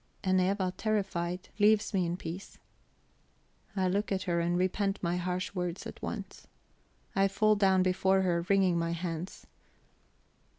[0.23, 2.57] And Eva, terrified, leaves me in peace.
[3.75, 6.47] I look at her, and repent my harsh words at once;
[7.15, 9.45] I fall down before her; wringing my hands.